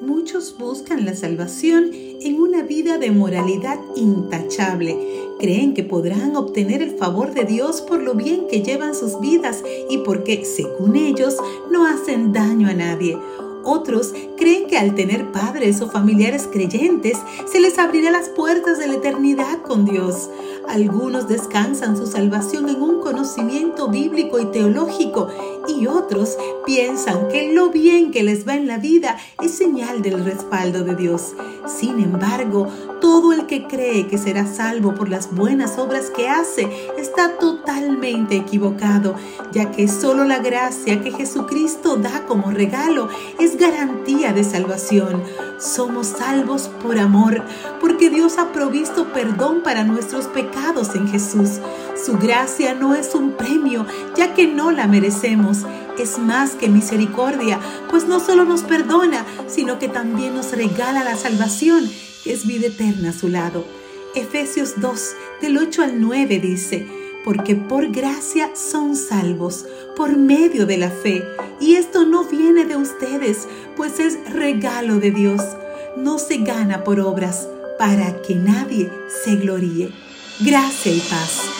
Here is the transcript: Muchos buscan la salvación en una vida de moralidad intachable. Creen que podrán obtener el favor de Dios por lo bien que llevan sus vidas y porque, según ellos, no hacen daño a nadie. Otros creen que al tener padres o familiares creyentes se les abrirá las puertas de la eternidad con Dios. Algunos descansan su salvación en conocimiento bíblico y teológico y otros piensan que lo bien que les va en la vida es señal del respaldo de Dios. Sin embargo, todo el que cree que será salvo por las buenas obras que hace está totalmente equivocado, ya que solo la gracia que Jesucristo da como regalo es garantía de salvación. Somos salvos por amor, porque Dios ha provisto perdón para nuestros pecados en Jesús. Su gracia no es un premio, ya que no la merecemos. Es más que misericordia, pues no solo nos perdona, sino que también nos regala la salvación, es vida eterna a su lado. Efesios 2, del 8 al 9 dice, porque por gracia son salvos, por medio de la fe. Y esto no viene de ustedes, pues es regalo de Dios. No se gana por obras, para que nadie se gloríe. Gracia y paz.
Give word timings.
Muchos 0.00 0.54
buscan 0.56 1.04
la 1.04 1.16
salvación 1.16 1.90
en 1.92 2.40
una 2.40 2.62
vida 2.62 2.98
de 2.98 3.10
moralidad 3.10 3.80
intachable. 3.96 4.96
Creen 5.40 5.74
que 5.74 5.82
podrán 5.82 6.36
obtener 6.36 6.82
el 6.82 6.92
favor 6.92 7.34
de 7.34 7.42
Dios 7.42 7.80
por 7.80 8.00
lo 8.00 8.14
bien 8.14 8.46
que 8.48 8.62
llevan 8.62 8.94
sus 8.94 9.18
vidas 9.18 9.64
y 9.90 9.98
porque, 9.98 10.44
según 10.44 10.94
ellos, 10.94 11.36
no 11.72 11.84
hacen 11.84 12.32
daño 12.32 12.68
a 12.68 12.74
nadie. 12.74 13.18
Otros 13.64 14.14
creen 14.36 14.68
que 14.68 14.78
al 14.78 14.94
tener 14.94 15.32
padres 15.32 15.82
o 15.82 15.90
familiares 15.90 16.48
creyentes 16.50 17.18
se 17.50 17.58
les 17.58 17.76
abrirá 17.78 18.12
las 18.12 18.28
puertas 18.28 18.78
de 18.78 18.86
la 18.86 18.94
eternidad 18.94 19.62
con 19.62 19.84
Dios. 19.84 20.30
Algunos 20.68 21.28
descansan 21.28 21.96
su 21.96 22.06
salvación 22.06 22.68
en 22.68 22.77
conocimiento 23.28 23.88
bíblico 23.88 24.40
y 24.40 24.46
teológico 24.46 25.28
y 25.68 25.86
otros 25.86 26.38
piensan 26.64 27.28
que 27.28 27.52
lo 27.52 27.68
bien 27.68 28.10
que 28.10 28.22
les 28.22 28.48
va 28.48 28.54
en 28.54 28.66
la 28.66 28.78
vida 28.78 29.18
es 29.42 29.52
señal 29.52 30.00
del 30.00 30.24
respaldo 30.24 30.82
de 30.82 30.96
Dios. 30.96 31.34
Sin 31.66 32.00
embargo, 32.00 32.68
todo 33.08 33.32
el 33.32 33.46
que 33.46 33.66
cree 33.66 34.06
que 34.06 34.18
será 34.18 34.46
salvo 34.46 34.94
por 34.94 35.08
las 35.08 35.34
buenas 35.34 35.78
obras 35.78 36.10
que 36.10 36.28
hace 36.28 36.68
está 36.98 37.38
totalmente 37.38 38.36
equivocado, 38.36 39.14
ya 39.50 39.70
que 39.70 39.88
solo 39.88 40.24
la 40.24 40.40
gracia 40.40 41.00
que 41.00 41.10
Jesucristo 41.10 41.96
da 41.96 42.26
como 42.26 42.50
regalo 42.50 43.08
es 43.38 43.56
garantía 43.56 44.34
de 44.34 44.44
salvación. 44.44 45.22
Somos 45.58 46.08
salvos 46.08 46.68
por 46.82 46.98
amor, 46.98 47.42
porque 47.80 48.10
Dios 48.10 48.36
ha 48.36 48.52
provisto 48.52 49.10
perdón 49.10 49.62
para 49.62 49.84
nuestros 49.84 50.26
pecados 50.26 50.94
en 50.94 51.08
Jesús. 51.08 51.60
Su 52.04 52.18
gracia 52.18 52.74
no 52.74 52.94
es 52.94 53.14
un 53.14 53.32
premio, 53.32 53.86
ya 54.16 54.34
que 54.34 54.46
no 54.46 54.70
la 54.70 54.86
merecemos. 54.86 55.60
Es 55.98 56.18
más 56.18 56.50
que 56.50 56.68
misericordia, 56.68 57.58
pues 57.88 58.06
no 58.06 58.20
solo 58.20 58.44
nos 58.44 58.64
perdona, 58.64 59.24
sino 59.46 59.78
que 59.78 59.88
también 59.88 60.34
nos 60.34 60.52
regala 60.52 61.02
la 61.04 61.16
salvación, 61.16 61.90
es 62.28 62.46
vida 62.46 62.68
eterna 62.68 63.10
a 63.10 63.12
su 63.12 63.28
lado. 63.28 63.64
Efesios 64.14 64.80
2, 64.80 65.14
del 65.42 65.58
8 65.58 65.82
al 65.82 66.00
9 66.00 66.38
dice, 66.40 66.86
porque 67.24 67.54
por 67.54 67.90
gracia 67.90 68.52
son 68.54 68.96
salvos, 68.96 69.66
por 69.96 70.16
medio 70.16 70.66
de 70.66 70.78
la 70.78 70.90
fe. 70.90 71.24
Y 71.60 71.74
esto 71.74 72.04
no 72.04 72.24
viene 72.24 72.64
de 72.64 72.76
ustedes, 72.76 73.46
pues 73.76 74.00
es 74.00 74.18
regalo 74.32 74.98
de 74.98 75.10
Dios. 75.10 75.42
No 75.96 76.18
se 76.18 76.38
gana 76.38 76.84
por 76.84 77.00
obras, 77.00 77.48
para 77.78 78.22
que 78.22 78.34
nadie 78.34 78.90
se 79.24 79.36
gloríe. 79.36 79.90
Gracia 80.40 80.92
y 80.92 81.00
paz. 81.00 81.57